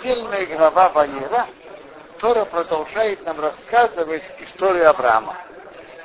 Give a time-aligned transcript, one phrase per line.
[0.00, 1.46] недельная глава Ваера,
[2.20, 5.36] Тора продолжает нам рассказывать историю Авраама.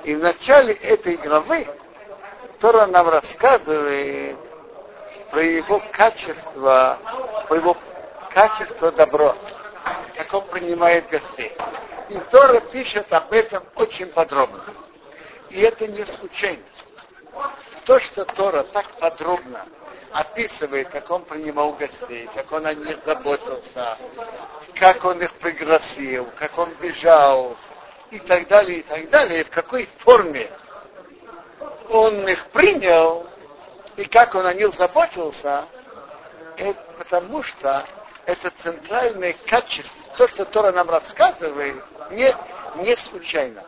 [0.04, 1.68] И в начале этой главы
[2.60, 4.38] Тора нам рассказывает
[5.32, 6.98] про его качество,
[7.48, 7.78] про его
[8.34, 9.36] качество добро,
[10.16, 11.56] как он принимает гостей.
[12.10, 14.64] И Тора пишет об этом очень подробно.
[15.50, 16.64] И это не случайно.
[17.86, 19.66] То, что Тора так подробно
[20.12, 23.98] описывает, как он принимал гостей, как он о них заботился,
[24.76, 27.56] как он их пригласил, как он бежал,
[28.12, 30.50] и так далее, и так далее, в какой форме
[31.90, 33.28] он их принял,
[33.98, 35.66] и как он о них заботился,
[36.58, 37.86] это потому что
[38.26, 42.36] это центральное качество, то, что Тора нам рассказывает, не,
[42.78, 43.64] не случайно.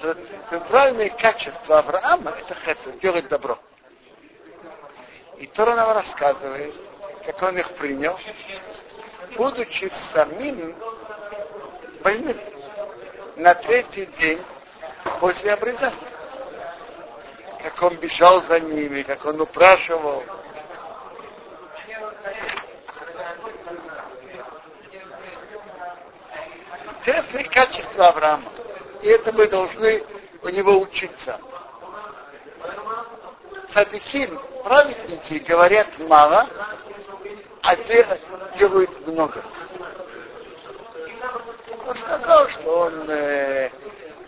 [0.00, 3.58] Центральное качество Авраама это хесед, делать добро.
[5.36, 6.74] И Тора нам рассказывает,
[7.26, 8.18] как он их принял,
[9.36, 10.74] будучи самим
[12.02, 12.36] больным
[13.36, 14.42] на третий день
[15.20, 15.96] после обрезания.
[17.62, 20.24] Как он бежал за ними, как он упрашивал.
[27.00, 28.50] Интересные качества Авраама.
[29.02, 30.04] И это мы должны
[30.42, 31.40] у него учиться.
[33.70, 36.46] Садиким, праведники, говорят мало,
[37.62, 37.76] а
[38.58, 39.42] делают много.
[41.86, 43.70] Он сказал, что он э,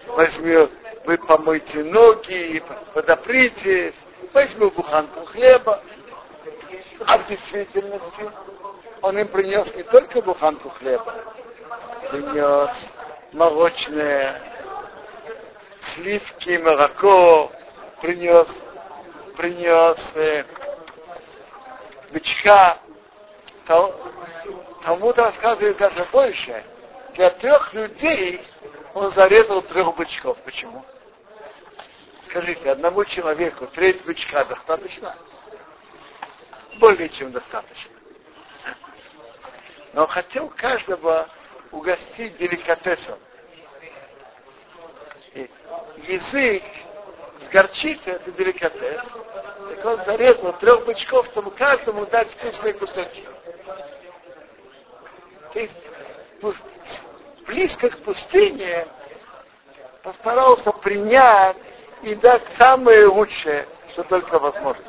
[0.06, 0.70] возьмет,
[1.04, 2.62] вы помойте ноги,
[2.94, 3.94] подоприте,
[4.32, 5.80] возьму буханку хлеба.
[7.06, 8.30] А в действительности
[9.00, 11.14] он им принес не только буханку хлеба,
[12.10, 12.88] принес
[13.32, 14.40] молочное,
[15.82, 17.52] сливки, молоко,
[18.00, 18.48] принес,
[19.36, 20.44] принес э,
[22.12, 22.78] бычка.
[24.84, 26.64] Талмуд рассказывает даже больше.
[27.14, 28.44] Для трех людей
[28.94, 30.36] он зарезал трех бычков.
[30.44, 30.84] Почему?
[32.24, 35.16] Скажите, одному человеку треть бычка достаточно?
[36.78, 37.92] Более чем достаточно.
[39.92, 41.28] Но хотел каждого
[41.70, 43.18] угостить деликатесом.
[45.34, 46.62] Язык
[47.52, 49.02] горчица это деликатес.
[49.04, 53.24] Так он зарезал трех бычков, чтобы каждому дать вкусные кусочки.
[55.52, 55.76] То есть
[57.46, 58.86] близко к пустыне
[60.02, 61.56] постарался принять
[62.02, 64.84] и дать самое лучшее, что только возможно.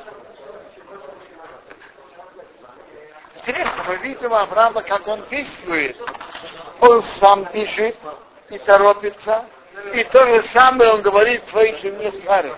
[3.35, 5.97] Интересно, мы видим Авраама, как он действует.
[6.79, 7.97] Он сам бежит
[8.49, 9.45] и торопится,
[9.93, 12.55] и то же самое он говорит своей жене Саре.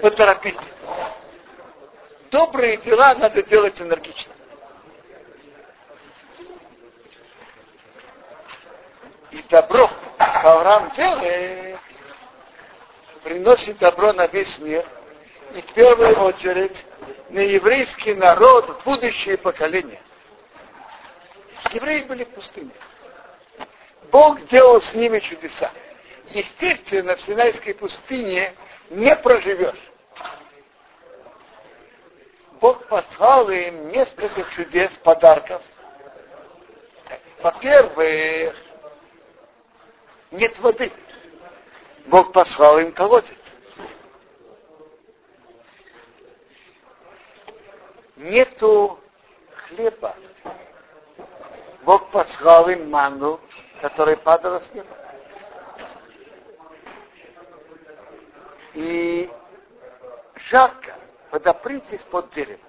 [0.00, 0.60] Поторопитесь.
[2.30, 4.32] Добрые дела надо делать энергично.
[9.30, 11.78] И добро Авраам делает,
[13.22, 14.84] приносит добро на весь мир.
[15.54, 16.84] И в первую очередь
[17.30, 20.00] на еврейский народ, будущее поколение.
[21.72, 22.70] Евреи были в пустыне.
[24.10, 25.70] Бог делал с ними чудеса.
[26.30, 28.54] Естественно, в Синайской пустыне
[28.90, 29.90] не проживешь.
[32.60, 35.62] Бог послал им несколько чудес, подарков.
[37.42, 38.54] Во-первых,
[40.30, 40.92] нет воды.
[42.06, 43.36] Бог послал им колодец.
[48.16, 49.00] Нету
[49.66, 50.14] хлеба.
[51.82, 53.40] Бог послал им ману,
[53.80, 55.09] которая падала с неба.
[58.74, 59.30] И
[60.34, 60.94] жарко,
[61.30, 62.60] подопритесь под дерево.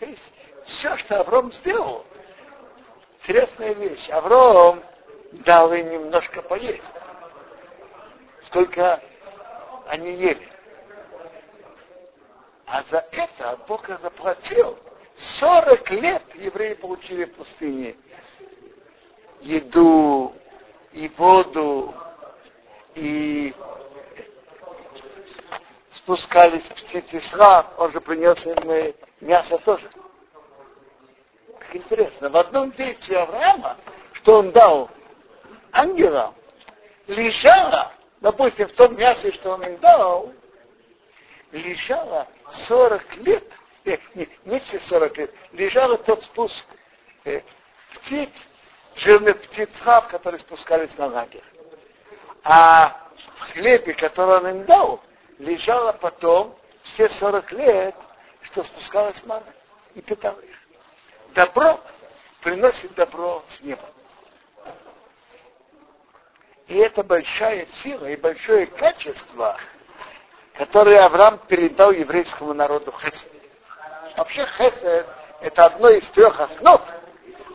[0.00, 0.32] То есть
[0.64, 2.04] все, что Авром сделал,
[3.20, 4.08] интересная вещь.
[4.10, 4.82] Авром
[5.32, 6.92] дал им немножко поесть.
[8.42, 9.00] Сколько
[9.86, 10.48] они ели.
[12.66, 14.78] А за это Бог заплатил.
[15.16, 17.96] 40 лет евреи получили в пустыне
[19.40, 20.34] еду
[20.92, 21.94] и воду,
[22.94, 23.54] и
[25.92, 27.20] спускались птицы
[27.78, 29.88] он же принес им мясо тоже
[31.76, 33.76] интересно, в одном действии Авраама,
[34.14, 34.90] что он дал
[35.72, 36.34] ангелам,
[37.06, 40.32] лежало, допустим, в том мясе, что он им дал,
[41.52, 43.44] лежало 40 лет,
[43.84, 46.64] э, не, не все 40 лет, лежало тот спуск
[47.24, 47.42] э,
[47.94, 48.30] птиц,
[48.96, 49.70] жирных птиц
[50.10, 51.42] которые спускались на лагерь.
[52.44, 52.94] А
[53.38, 55.00] в хлебе, который он им дал,
[55.38, 57.94] лежало потом все 40 лет,
[58.42, 59.46] что спускалось мана
[59.94, 60.56] и питало их.
[61.34, 61.80] добро
[62.42, 63.82] приносит добро с неба.
[66.66, 69.56] И это большая сила и большое качество,
[70.54, 73.30] которое Авраам передал еврейскому народу Хесед.
[74.16, 75.06] Вообще Хесед–
[75.40, 76.80] это одно из трех основ,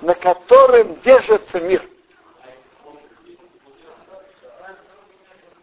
[0.02, 1.88] на котором держится мир.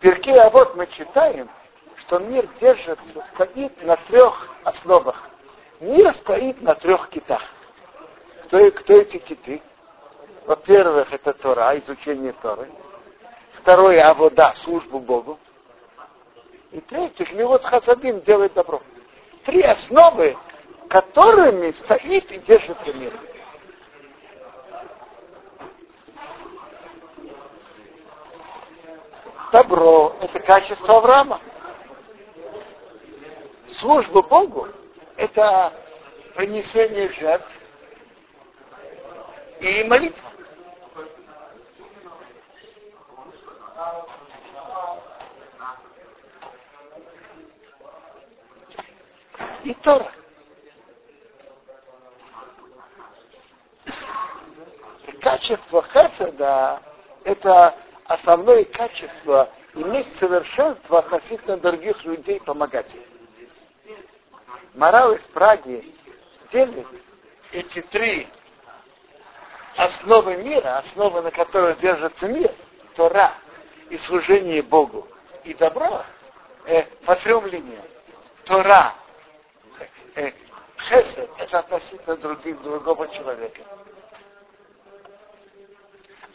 [0.07, 1.49] В Перке, а вот мы читаем,
[1.97, 5.21] что мир держится, стоит на трех основах.
[5.81, 7.43] Мир стоит на трех китах.
[8.45, 9.61] Кто, кто эти киты?
[10.47, 12.71] Во-первых, это Тора, изучение Торы.
[13.55, 15.41] Второе, авода, службу Богу.
[16.71, 18.81] И третье, Милот Хасадим делает добро.
[19.45, 20.37] Три основы,
[20.89, 23.13] которыми стоит и держится мир.
[29.57, 31.41] Добро– это качество Авраама.
[33.81, 34.69] Служба Богу–
[35.17, 35.73] это
[36.35, 37.51] принесение жертв
[39.63, 40.31] и молитва.
[49.65, 50.13] И Тора.
[55.23, 56.83] Качество Хеседа–
[57.25, 57.75] это
[58.09, 63.03] основное качество иметь совершенство относительно других людей, помогать им.
[64.75, 65.95] Морал из Праги
[66.53, 66.87] делит
[67.53, 68.29] эти три
[69.77, 72.51] основы мира, основы, на которых держится мир,
[72.95, 73.35] Тора
[73.91, 75.07] и служение Богу,
[75.45, 76.05] и добро,
[76.67, 77.85] э, по трем линиям.
[78.45, 78.95] Тора,
[80.15, 80.33] э,
[80.79, 83.63] хесед, это относительно других, другого человека.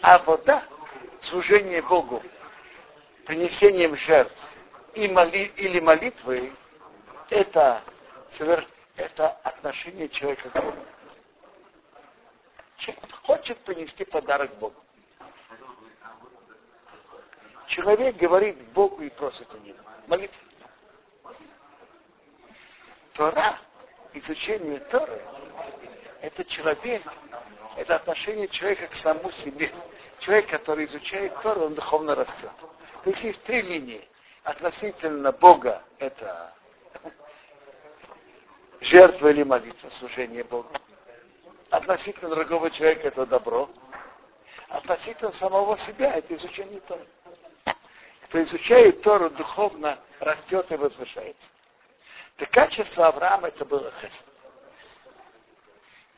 [0.01, 0.63] А вода,
[1.21, 2.21] служение Богу,
[3.25, 4.35] принесением жертв
[4.93, 6.53] и моли, или молитвы,
[7.29, 7.81] это,
[8.95, 10.85] это отношение человека к Богу.
[12.77, 14.75] Человек хочет принести подарок Богу.
[17.67, 19.77] Человек говорит Богу и просит у него.
[20.07, 20.41] Молитва.
[23.13, 23.59] Тора,
[24.13, 25.21] изучение Торы,
[26.21, 27.03] это человек,
[27.77, 29.71] это отношение человека к самому себе.
[30.21, 32.51] Человек, который изучает Тору, он духовно растет.
[33.03, 34.07] То есть есть три линии.
[34.43, 36.53] Относительно Бога это
[38.81, 40.69] жертва или молитва, служение Богу.
[41.71, 43.69] Относительно другого человека это добро.
[44.69, 47.07] Относительно самого себя это изучение Торы.
[48.25, 51.49] Кто изучает Тору духовно, растет и возвышается.
[52.37, 54.23] Так качество Авраама это было хесед.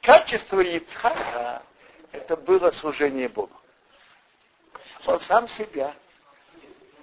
[0.01, 1.63] Качество Ицхака
[2.11, 3.62] это было служение Богу.
[5.05, 5.95] Он сам себя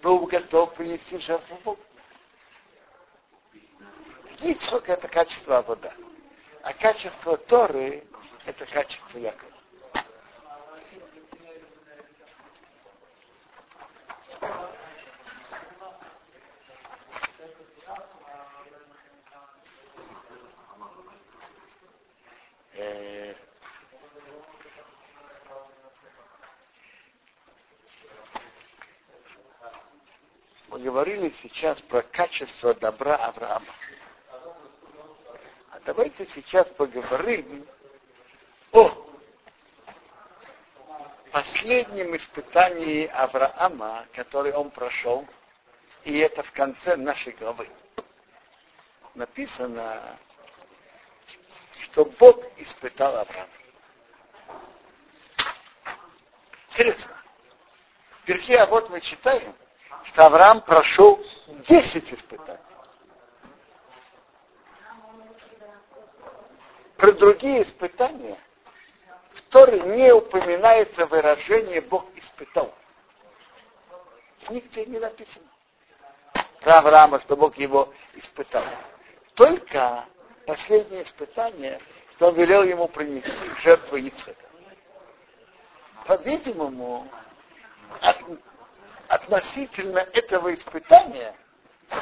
[0.03, 1.81] был готов принести жертву Богу.
[4.41, 5.93] Ицхак это качество вода.
[6.63, 8.05] А качество Торы
[8.47, 9.60] это качество Якова.
[30.81, 33.75] Говорили сейчас про качество добра Авраама.
[35.71, 37.67] А давайте сейчас поговорим
[38.73, 38.91] о
[41.31, 45.27] последнем испытании Авраама, который он прошел,
[46.05, 47.69] и это в конце нашей главы.
[49.15, 50.19] Написано,
[51.85, 53.51] что Бог испытал Авраама.
[56.71, 57.17] Интересно.
[58.11, 59.55] В перке, а вот мы читаем,
[60.05, 61.25] что Авраам прошел
[61.69, 62.59] 10 испытаний.
[66.97, 68.39] Про другие испытания
[69.33, 72.75] в Торе не упоминается выражение «Бог испытал».
[74.49, 75.47] Нигде не написано
[76.61, 78.65] про Авраама, что Бог его испытал.
[79.35, 80.05] Только
[80.47, 81.81] последнее испытание,
[82.15, 83.31] что он велел ему принести
[83.63, 84.45] жертву Ицхака.
[86.07, 87.09] По-видимому,
[89.11, 91.35] относительно этого испытания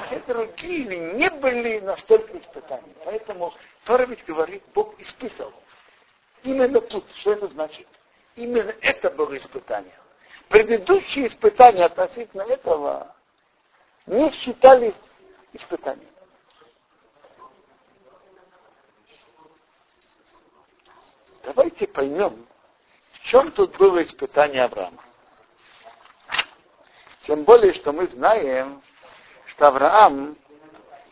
[0.07, 2.95] все другие не были настолько испытания.
[3.03, 5.51] Поэтому Тора ведь говорит, Бог испытал.
[6.43, 7.89] Именно тут, что это значит?
[8.37, 9.95] Именно это было испытание.
[10.51, 13.17] Предыдущие испытания относительно этого
[14.05, 14.95] не считались
[15.55, 16.13] испытанием.
[21.43, 22.47] Давайте поймем,
[23.13, 25.08] в чем тут было испытание Авраама.
[27.29, 28.83] Тем более, что мы знаем,
[29.49, 30.35] что Авраам,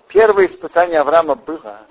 [0.08, 1.86] первое испытание Авраама было,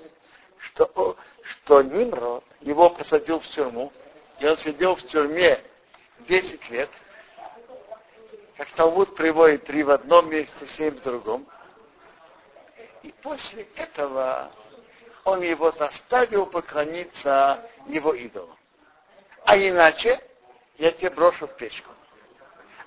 [0.58, 3.92] что, что Нимрод его посадил в тюрьму,
[4.40, 5.62] и он сидел в тюрьме
[6.26, 6.90] 10 лет,
[8.56, 11.46] как Талмуд приводит три в одном месте, семь в другом.
[13.04, 14.50] И после этого
[15.22, 18.58] он его заставил поклониться его идолу.
[19.44, 20.20] А иначе
[20.78, 21.92] я тебе брошу в печку.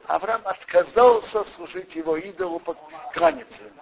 [0.09, 2.59] Авраам отказался служить его идолу,
[3.13, 3.75] кланяться ему.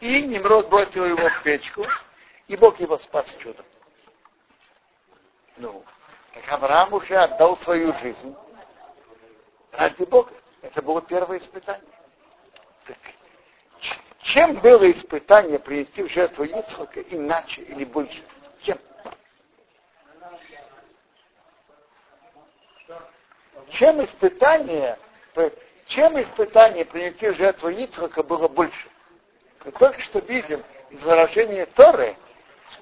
[0.00, 1.84] И Немрод бросил его в печку,
[2.46, 3.66] и Бог его спас чудом.
[5.56, 5.84] Ну,
[6.34, 8.32] так Авраам уже отдал свою жизнь
[9.72, 10.32] ради Бога.
[10.62, 11.90] Это было первое испытание.
[12.86, 12.98] Так,
[14.22, 18.22] чем было испытание принести в жертву Ицхака иначе или больше?
[18.62, 18.78] Чем?
[23.70, 24.96] Чем испытание,
[25.86, 28.88] чем испытание принести жертву Ицхака было больше?
[29.64, 32.16] Мы только что видим из выражения Торы,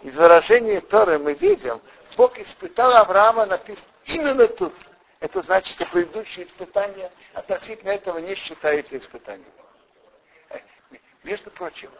[0.03, 1.81] из выражения Торы мы видим,
[2.17, 4.75] Бог испытал Авраама, написано именно тут.
[5.21, 9.51] Это значит, что предыдущие испытания относительно этого не считаются испытанием.
[10.51, 10.59] Э,
[11.25, 11.91] между прочим,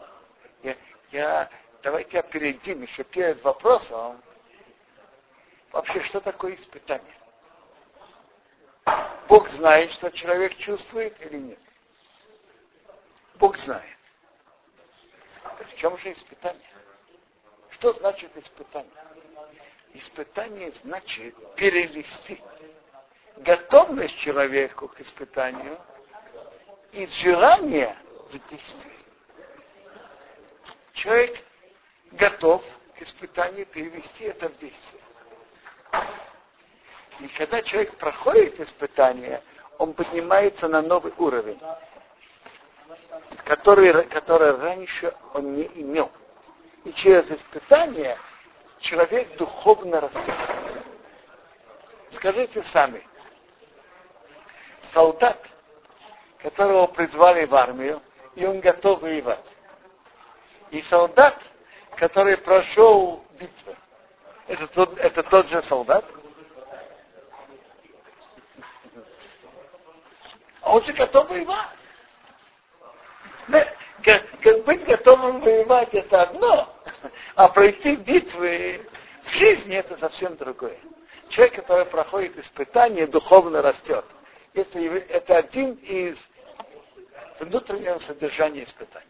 [0.63, 0.75] я,
[1.11, 1.49] я,
[1.83, 4.21] давайте опередим еще перед вопросом,
[5.71, 7.18] вообще, что такое испытание?
[9.27, 11.59] Бог знает, что человек чувствует или нет?
[13.35, 13.97] Бог знает.
[15.43, 16.69] Так в чем же испытание?
[17.71, 18.91] Что значит испытание?
[19.93, 22.41] Испытание значит перевести
[23.37, 25.79] готовность человеку к испытанию
[26.91, 27.95] из желания
[28.29, 28.93] в действие.
[30.93, 31.43] Человек
[32.11, 32.63] готов
[32.97, 35.01] к испытанию перевести это в действие.
[37.19, 39.41] И когда человек проходит испытание,
[39.77, 41.59] он поднимается на новый уровень,
[43.45, 46.11] который, который раньше он не имел.
[46.85, 48.17] И через испытание
[48.79, 50.35] человек духовно растет.
[52.11, 53.05] Скажите сами,
[54.93, 55.37] солдат,
[56.39, 58.01] которого призвали в армию,
[58.35, 59.45] и он готов воевать.
[60.71, 61.37] И солдат,
[61.97, 63.75] который прошел битву,
[64.47, 66.05] это тот, это тот же солдат.
[70.69, 71.67] Он же готов воевать.
[74.03, 76.73] Как, как быть готовым воевать это одно,
[77.35, 78.87] а пройти битвы
[79.25, 80.77] в жизни это совсем другое.
[81.29, 84.05] Человек, который проходит испытание, духовно растет
[84.53, 86.17] это, это один из
[87.39, 89.05] внутреннего содержания испытания.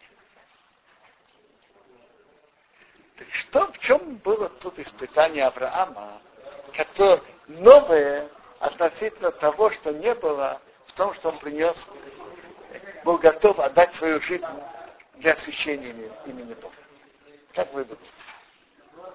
[3.18, 6.22] Так что, в чем было тут испытание Авраама,
[6.74, 10.62] которое новое относительно того, что не было
[11.00, 11.88] том, что он принес,
[13.06, 14.46] был готов отдать свою жизнь
[15.16, 16.76] для освящения имени Бога.
[17.54, 18.12] Как вы думаете?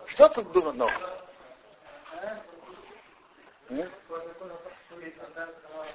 [0.06, 0.98] Что тут было новое?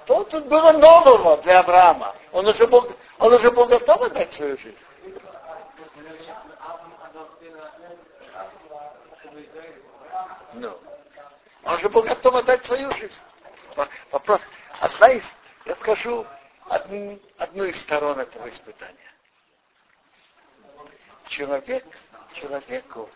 [0.04, 2.14] Что тут было нового для Авраама?
[2.30, 4.78] Он уже был, он уже был готов отдать свою жизнь.
[10.52, 10.78] Ну,
[11.64, 13.18] он уже был готов отдать свою жизнь.
[14.12, 14.40] Вопрос.
[14.78, 15.24] Одна из,
[15.64, 16.26] я скажу,
[16.66, 18.96] одну, одну из сторон этого испытания.
[21.28, 21.84] Человек,
[22.34, 23.08] человеку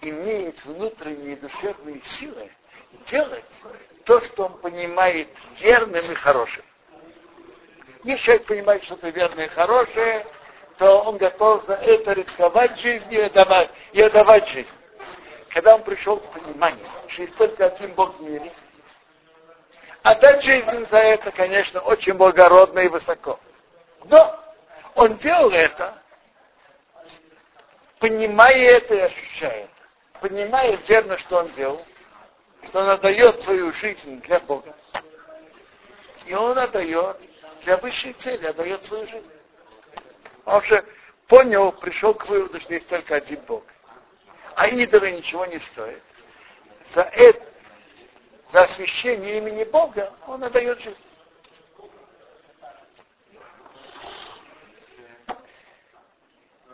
[0.00, 2.50] имеет внутренние душевные силы
[3.08, 3.44] делать
[4.04, 6.64] то, что он понимает верным и хорошим.
[8.04, 10.26] Если человек понимает что-то верное и хорошее,
[10.78, 14.68] то он готов за это рисковать жизнью и отдавать, и отдавать жизнь.
[15.48, 18.52] Когда он пришел к пониманию, что есть только один Бог в мире,
[20.06, 23.40] отдать жизнь за это, конечно, очень благородно и высоко.
[24.04, 24.38] Но
[24.94, 26.00] он делал это,
[27.98, 29.76] понимая это и ощущая это
[30.20, 31.84] понимает верно, что он делал,
[32.68, 34.74] что он отдает свою жизнь для Бога.
[36.24, 37.18] И он отдает
[37.62, 39.30] для высшей цели, отдает свою жизнь.
[40.44, 40.84] Он уже
[41.26, 43.64] понял, пришел к выводу, что есть только один Бог.
[44.54, 46.02] А идолы ничего не стоят.
[46.94, 47.44] За это,
[48.52, 50.96] за освящение имени Бога он отдает жизнь.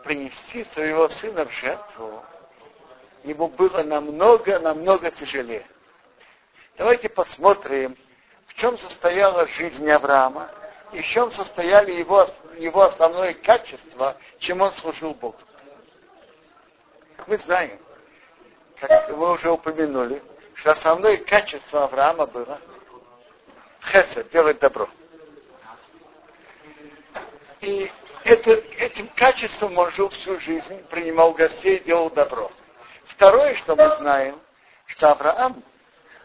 [0.03, 2.23] Принести своего сына в жертву
[3.23, 5.65] ему было намного, намного тяжелее.
[6.77, 7.97] Давайте посмотрим,
[8.47, 10.49] в чем состояла жизнь Авраама
[10.91, 12.27] и в чем состояли его,
[12.57, 15.37] его основное качество, чем он служил Богу.
[17.25, 17.79] Мы знаем,
[18.79, 20.21] как мы уже упомянули,
[20.63, 22.57] что основное качество Авраама было
[23.91, 24.87] хесед, делать добро.
[27.59, 27.91] И
[28.23, 32.49] это, этим качеством он жил всю жизнь, принимал гостей, делал добро.
[33.07, 34.39] Второе, что мы знаем,
[34.85, 35.61] что Авраам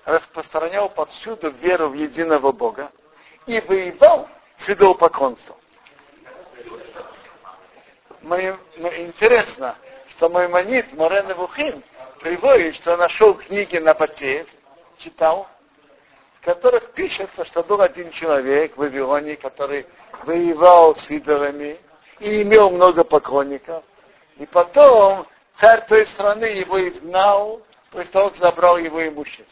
[0.04, 2.92] распространял повсюду веру в единого Бога
[3.46, 5.56] и воевал с идолопоклонством.
[8.22, 9.76] Мы, мы, интересно,
[10.10, 11.82] что мой манит Морен Вухим
[12.18, 14.46] приводит, что нашел книги на Батеев,
[14.98, 15.48] читал,
[16.40, 19.86] в которых пишется, что был один человек в Вавилоне, который
[20.24, 21.78] воевал с идолами
[22.20, 23.84] и имел много поклонников.
[24.36, 25.26] И потом
[25.60, 29.46] царь той страны его изгнал, после того, как забрал его имущество.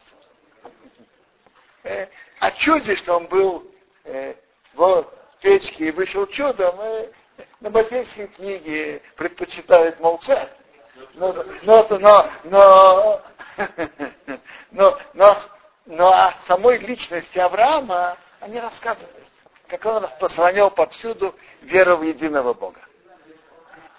[1.85, 2.07] Э,
[2.41, 3.71] о чуде, что он был
[4.05, 4.35] э,
[4.75, 5.07] в
[5.41, 7.11] печке и вышел чудом, э,
[7.61, 10.51] на Батейской книге предпочитают молчать.
[11.15, 13.23] Но, но, но, но,
[14.71, 15.37] но, но,
[15.87, 19.27] но о самой личности Авраама они рассказывают,
[19.69, 22.81] как он распространял повсюду веру в единого Бога.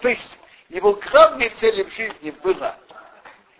[0.00, 0.38] То есть
[0.68, 2.76] его главной целью в жизни было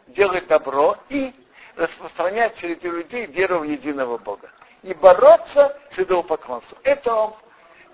[0.09, 1.35] делать добро и
[1.76, 4.50] распространять среди людей веру в единого Бога.
[4.83, 6.78] И бороться с идолопоклонством.
[6.85, 7.35] Это он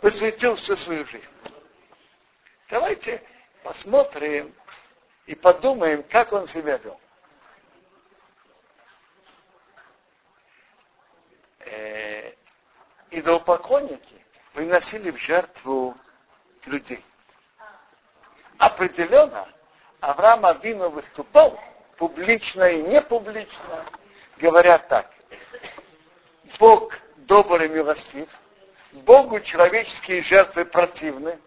[0.00, 1.28] посвятил всю свою жизнь.
[2.68, 3.22] Давайте
[3.62, 4.54] посмотрим
[5.26, 7.00] и подумаем, как он себя вел.
[11.60, 12.32] Э,
[13.10, 15.96] идолопоклонники приносили в жертву
[16.66, 17.04] людей.
[18.58, 19.48] Определенно,
[20.00, 21.58] Авраам Авину выступал
[21.96, 23.86] публично и не публично,
[24.36, 25.10] говорят так.
[26.58, 28.28] Бог добрый и милостив,
[28.92, 31.38] Богу человеческие жертвы противны.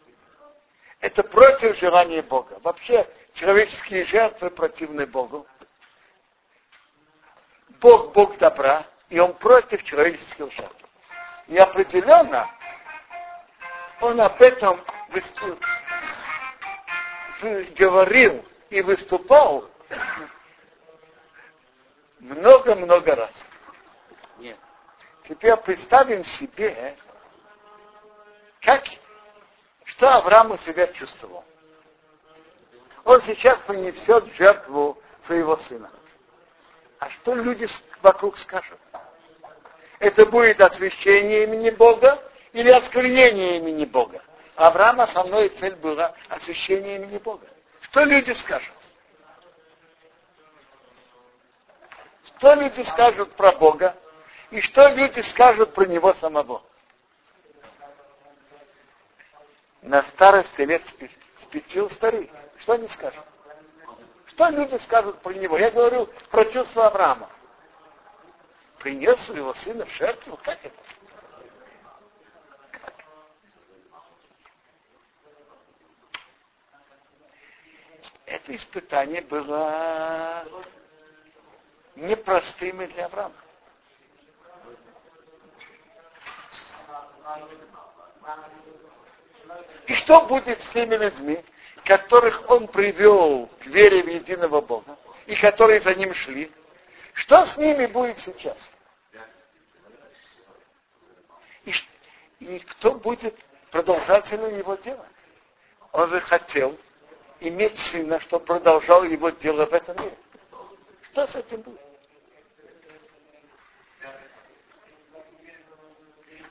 [0.99, 2.59] Это против желания Бога.
[2.63, 3.07] Вообще
[3.37, 5.47] человеческие жертвы противны Богу.
[7.79, 10.85] Бог Бог добра, и Он против человеческих жертв.
[11.47, 12.49] И определенно
[14.01, 14.83] Он об этом
[17.77, 19.69] говорил и выступал
[22.19, 23.45] много-много раз.
[24.37, 24.57] Нет.
[25.27, 26.97] Теперь представим себе,
[28.61, 28.83] как,
[29.85, 31.45] что Авраам у себя чувствовал.
[33.07, 35.89] Он сейчас принесет жертву своего сына.
[36.99, 37.65] А что люди
[38.01, 38.77] вокруг скажут?
[39.99, 44.21] Это будет освящение имени Бога или осквернение имени Бога?
[44.57, 47.47] Авраама основной цель была освящение имени Бога.
[47.79, 48.75] Что люди скажут?
[52.25, 53.95] Что люди скажут про Бога?
[54.51, 56.61] И что люди скажут про Него самого?
[59.81, 60.85] На старости лет
[61.47, 62.31] спятил старик.
[62.59, 63.23] Что они скажут?
[64.27, 65.57] Что люди скажут про него?
[65.57, 67.29] Я говорю про чувство Авраама.
[68.79, 70.37] Принес своего сына в жертву?
[70.43, 70.75] Как это?
[78.25, 80.45] Это испытание было
[81.95, 83.33] непростым для Авраама.
[89.87, 91.43] И что будет с теми людьми,
[91.85, 96.51] которых он привел к вере в единого Бога, и которые за ним шли?
[97.13, 98.69] Что с ними будет сейчас?
[101.65, 101.73] И,
[102.39, 103.35] и кто будет
[103.71, 105.05] продолжателем его дела?
[105.91, 106.77] Он же хотел
[107.39, 110.17] иметь сына, чтобы продолжал его дело в этом мире.
[111.11, 111.81] Что с этим будет?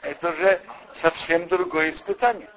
[0.03, 0.63] Это уже
[0.95, 2.49] совсем другое испытание.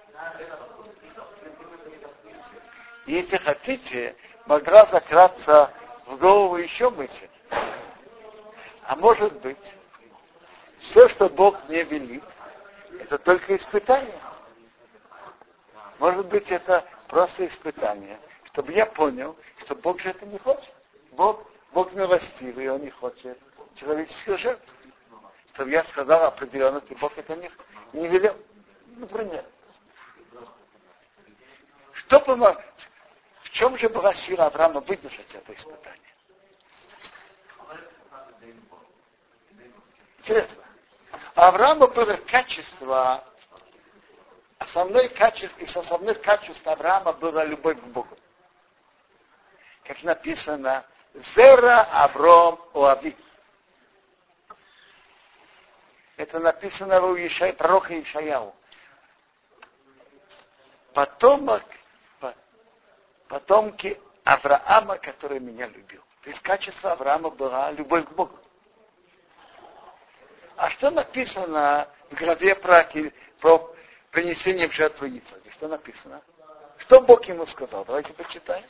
[3.05, 5.73] Если хотите, могла закраться
[6.05, 7.27] в голову еще мысль.
[8.83, 9.57] А может быть,
[10.79, 12.23] все, что Бог мне велит,
[12.99, 14.19] это только испытание.
[15.97, 20.73] Может быть, это просто испытание, чтобы я понял, что Бог же это не хочет.
[21.11, 23.37] Бог, Бог милостивый, Он не хочет
[23.75, 24.73] человеческих жертв.
[25.53, 27.49] Чтобы я сказал определенно, что Бог это не,
[27.93, 28.35] не велел.
[28.97, 29.43] Например.
[32.09, 32.59] Что помог,
[33.43, 36.01] в чем же была сила Авраама выдержать это испытание?
[40.17, 40.63] Интересно.
[41.35, 43.23] У Авраама было качество,
[44.57, 48.17] основное качество, из основных качеств Авраама была любовь к Богу.
[49.83, 53.15] Как написано, Зера Авром Оави.
[56.17, 58.55] Это написано у Ишай, пророка Ишаяу.
[60.95, 61.63] Потомок
[63.29, 66.03] потомки Авраама, который меня любил.
[66.23, 68.37] То есть качество Авраама была любовь к Богу.
[70.57, 72.85] А что написано в главе про,
[73.39, 73.73] про
[74.11, 75.49] принесением жертвы Ицхака.
[75.51, 76.21] Что написано?
[76.79, 77.85] Что Бог ему сказал?
[77.85, 78.65] Давайте почитаем.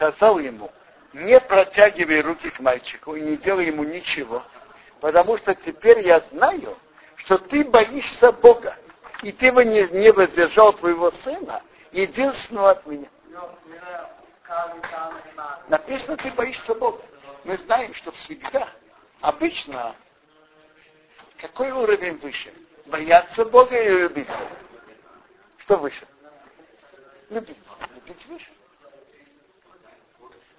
[0.00, 0.72] Сказал ему,
[1.12, 4.42] не протягивай руки к мальчику и не делай ему ничего,
[4.98, 6.78] потому что теперь я знаю,
[7.16, 8.74] что ты боишься Бога,
[9.22, 13.10] и ты бы не, не воздержал твоего сына, единственного от меня.
[15.68, 17.02] Написано, ты боишься Бога.
[17.44, 18.70] Мы знаем, что всегда,
[19.20, 19.94] обычно,
[21.36, 22.54] какой уровень выше?
[22.86, 24.56] Бояться Бога или любить Бога?
[25.58, 26.08] Что выше?
[27.28, 27.58] Любить.
[27.96, 28.48] Любить выше.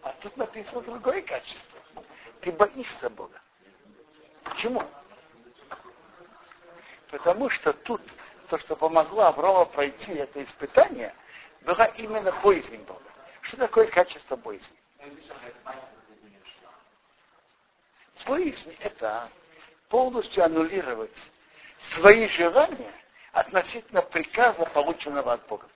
[0.04, 1.80] А тут написано другое качество.
[2.42, 3.40] Ты боишься Бога.
[4.44, 4.84] Почему?
[7.10, 8.02] Потому что тут
[8.48, 11.14] то, что помогло Аврому пройти это испытание,
[11.62, 13.02] было именно боязнь Бога.
[13.42, 14.78] Что такое качество боязни?
[18.26, 19.30] Боязнь– это
[19.90, 21.30] полностью аннулировать
[21.94, 22.94] свои желания
[23.34, 25.68] относительно приказа, полученного от Бога.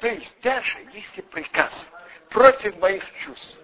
[0.00, 1.88] То есть даже если приказ
[2.28, 3.56] против моих чувств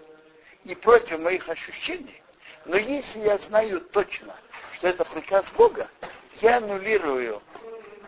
[0.64, 2.23] и против моих ощущений,
[2.64, 4.37] но если я знаю точно,
[4.77, 5.88] что это приказ Бога,
[6.41, 7.43] я аннулирую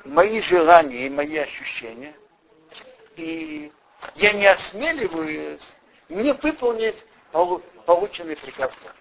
[0.05, 2.15] мои желания и мои ощущения,
[3.17, 3.73] и
[4.15, 5.75] я не осмеливаюсь
[6.09, 8.95] не выполнить полученный приказ Бога.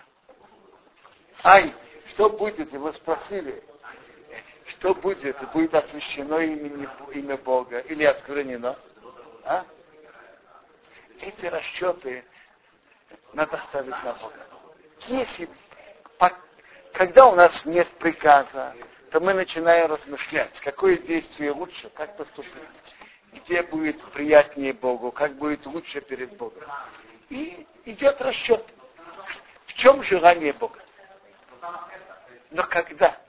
[1.44, 1.74] Ай,
[2.08, 3.64] что будет, вы спросили,
[4.80, 8.78] что будет, будет освящено имя, имя Бога или осквернено?
[9.44, 9.66] А?
[11.20, 12.24] Эти расчеты
[13.34, 14.48] надо ставить на Бога.
[15.08, 15.50] Если,
[16.94, 18.74] когда у нас нет приказа,
[19.12, 22.54] то мы начинаем размышлять, какое действие лучше, как поступить,
[23.34, 26.64] где будет приятнее Богу, как будет лучше перед Богом.
[27.30, 28.64] И идет расчет,
[29.66, 30.80] в чем желание Бога.
[32.52, 33.20] Но когда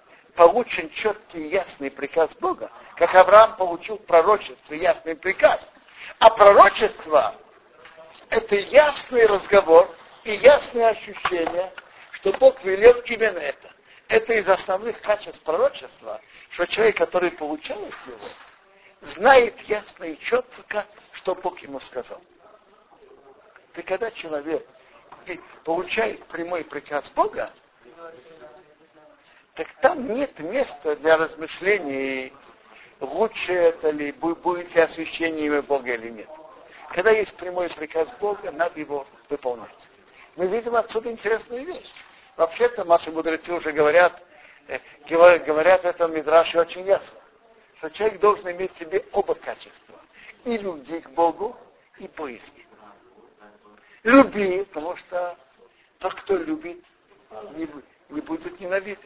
[0.40, 5.68] получен четкий ясный приказ Бога, как Авраам получил пророчество, ясный приказ–
[6.18, 7.34] а пророчество–
[8.30, 11.72] это ясный разговор и ясное ощущение,
[12.12, 13.72] что Бог велел именно это.
[14.08, 18.18] Это из основных качеств пророчества, что человек, который получает его,
[19.02, 22.20] знает ясно и четко, что Бог ему сказал.
[23.76, 24.66] И когда человек
[25.64, 27.50] получает прямой приказ Бога,
[29.60, 32.32] так там нет места для размышлений
[32.98, 36.30] лучше это ли, будете освящением Бога или нет.
[36.88, 39.68] Когда есть прямой приказ Бога, надо его выполнять.
[40.36, 41.92] Мы видим отсюда интересную вещь.
[42.38, 44.22] Вообще-то наши мудрецы уже говорят,
[44.66, 44.78] э,
[45.10, 47.20] говорят это Мидраше очень ясно,
[47.76, 50.00] что человек должен иметь в себе оба качества.
[50.46, 51.54] И любви к Богу,
[51.98, 52.66] и поиски.
[54.04, 55.36] Люби, потому что
[55.98, 56.82] тот, кто любит,
[57.56, 57.68] не,
[58.08, 58.98] не будет ненавидеть.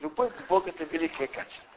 [0.00, 1.68] Любовь к Богу– это великое качество.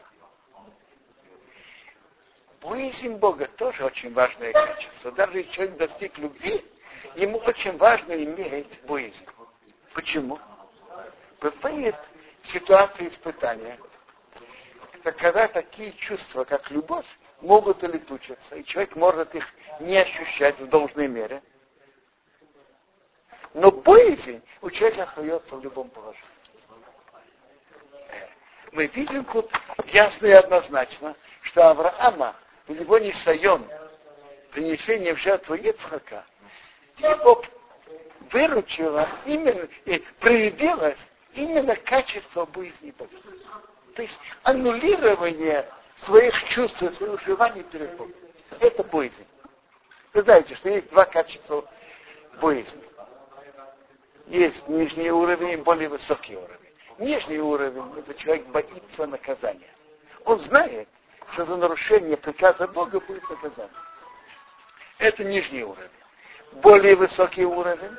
[2.61, 5.11] Боязнь Бога тоже очень важное качество.
[5.13, 6.63] Даже если человек достиг любви,
[7.15, 9.25] ему очень важно иметь боязнь.
[9.93, 10.39] Почему?
[11.39, 11.95] Бывает
[12.43, 13.79] ситуация испытания,
[15.03, 17.07] когда такие чувства, как любовь,
[17.41, 19.47] могут улетучиться, и человек может их
[19.79, 21.41] не ощущать в должной мере.
[23.55, 26.40] Но боязнь у человека остается в любом положении.
[28.71, 29.51] Мы видим тут
[29.87, 32.35] ясно и однозначно, что Авраама
[32.67, 33.65] у него не сайон
[34.51, 36.25] принесение в жертву Ицхака,
[36.97, 37.43] его
[38.31, 40.99] выручила именно, и проявилось
[41.33, 43.11] именно качество боязни Бога.
[43.95, 48.13] То есть аннулирование своих чувств своих желаний перед Богом.
[48.59, 49.25] Это боязнь.
[50.13, 51.69] Вы знаете, что есть два качества
[52.41, 52.83] боязни.
[54.27, 56.57] Есть нижний уровень и более высокий уровень.
[57.01, 59.73] Нижний уровень– это человек боится наказания.
[60.23, 60.87] Он знает,
[61.33, 63.73] что за нарушение приказа Бога будет наказание.
[64.99, 65.89] Это нижний уровень.
[66.61, 67.97] Более высокий уровень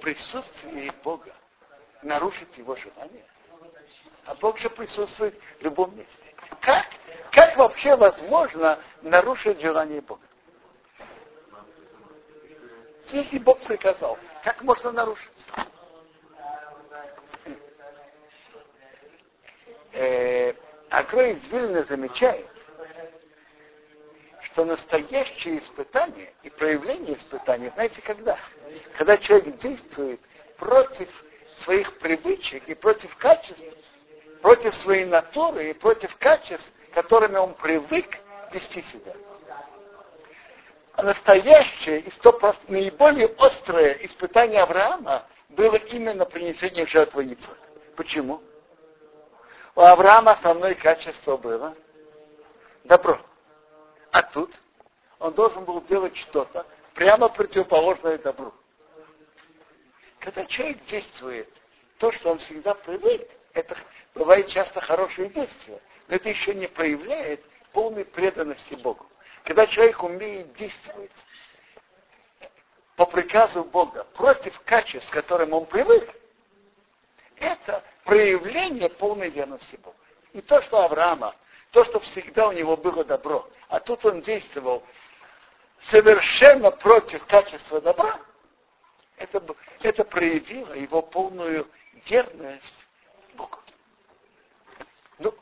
[0.00, 1.32] присутствие Бога
[2.02, 3.24] нарушить его желание.
[4.24, 6.34] А Бог же присутствует в любом месте.
[6.60, 6.86] Как,
[7.30, 10.26] как вообще возможно нарушить желание Бога?
[13.12, 15.46] Если Бог приказал, как можно нарушить?
[19.96, 20.52] Э,
[20.90, 22.46] Акрой из замечает,
[24.42, 28.38] что настоящее испытание и проявление испытания, знаете, когда?
[28.96, 30.20] когда человек действует
[30.58, 31.08] против
[31.60, 33.64] своих привычек и против качеств,
[34.42, 38.18] против своей натуры и против качеств, которыми он привык
[38.52, 39.14] вести себя.
[40.92, 42.10] А настоящее и
[42.68, 47.56] наиболее острое испытание Авраама было именно принесение жертвы Ицхака.
[47.96, 48.42] Почему?
[49.76, 51.76] У Авраама основное качество было
[52.84, 53.20] добро.
[54.10, 54.50] А тут
[55.18, 58.54] он должен был делать что-то прямо противоположное добру.
[60.18, 61.46] Когда человек действует
[61.98, 63.76] то, что он всегда привык, это
[64.14, 69.06] бывает часто хорошее действие, но это еще не проявляет полной преданности Богу.
[69.44, 71.12] Когда человек умеет действовать
[72.96, 76.14] по приказу Бога против качеств, к которым он привык,
[77.38, 79.96] это проявление полной верности Богу.
[80.32, 81.34] И то, что Авраама,
[81.70, 84.82] то, что всегда у него было добро, а тут он действовал
[85.80, 88.18] совершенно против качества добра,
[89.16, 89.42] это,
[89.80, 91.68] это проявило его полную
[92.06, 92.86] верность
[93.34, 93.58] Богу.
[95.18, 95.34] Ну,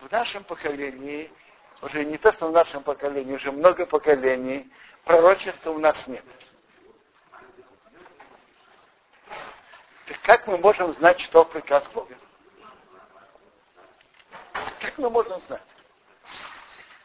[0.00, 1.30] в нашем поколении,
[1.82, 4.70] уже не то, что в нашем поколении, уже много поколений,
[5.04, 6.24] пророчества у нас нет.
[10.10, 12.16] Так как мы можем знать, что приказ Бога?
[14.80, 15.62] Как мы можем знать?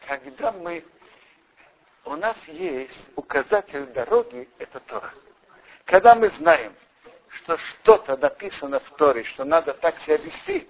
[0.08, 0.84] Когда мы...
[2.04, 5.14] У нас есть указатель дороги, это Тора.
[5.86, 6.76] Когда мы знаем,
[7.30, 10.68] что что-то написано в Торе, что надо так себя вести,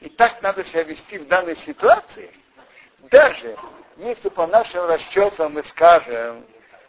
[0.00, 2.30] и так надо себя вести в данной ситуации,
[3.10, 3.56] даже
[3.96, 6.46] если по нашим расчетам мы скажем,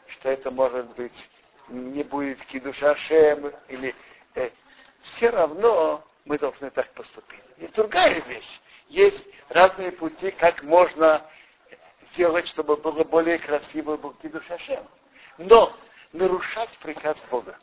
[0.07, 1.29] что это может быть
[1.69, 3.95] не будет кидуша Шем, или
[4.35, 4.49] э,
[5.03, 7.43] все равно мы должны так поступить.
[7.57, 8.59] Есть другая вещь.
[8.89, 11.25] Есть разные пути, как можно
[12.11, 14.85] сделать, чтобы было более красиво был Кидуш Хашем.
[15.37, 15.73] Но
[16.11, 17.57] нарушать приказ Бога.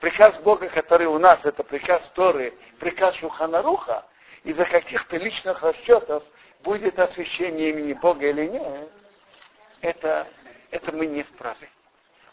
[0.00, 4.06] Приказ Бога, который у нас, это приказ Торы, приказ Шуханаруха,
[4.42, 6.24] из-за каких-то личных расчетов
[6.62, 8.90] будет освящение имени Бога или нет,
[9.82, 10.26] это,
[10.70, 11.68] это мы не вправе.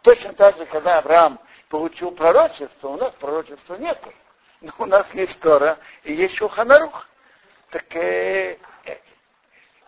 [0.08, 4.02] Точно так же, когда Авраам получил пророчество, у нас пророчества нет.
[4.62, 7.10] Но у нас есть Тора и есть Шуханарух.
[7.72, 8.98] Так э, э,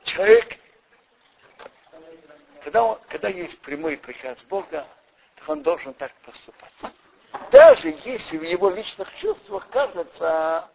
[0.04, 0.58] человек,
[2.66, 4.86] когда, он, когда есть прямой приказ Бога,
[5.36, 6.74] то он должен так поступать.
[7.50, 10.70] Даже если в его личных чувствах кажется,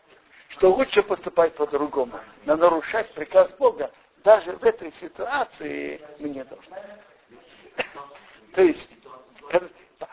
[0.49, 3.91] что лучше поступать по-другому, но нарушать приказ Бога,
[4.25, 6.79] даже в этой ситуации мы не должны.
[8.55, 8.89] То есть,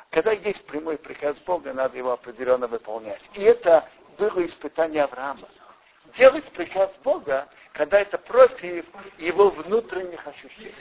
[0.09, 3.21] когда есть прямой приказ Бога, надо его определенно выполнять.
[3.33, 5.47] И это было испытание Авраама.
[6.17, 8.85] Делать приказ Бога, когда это против
[9.17, 10.75] его внутренних ощущений.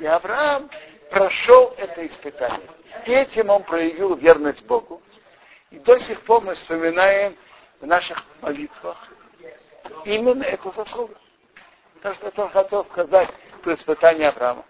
[0.00, 0.68] И Авраам
[1.10, 2.68] прошел это испытание.
[3.06, 5.02] И этим он проявил верность Богу.
[5.70, 7.36] И до сих пор мы вспоминаем
[7.80, 9.08] в наших молитвах
[10.04, 11.14] именно эту заслугу.
[12.02, 13.30] То, что я хотел сказать
[13.62, 14.64] про испытание Авраама.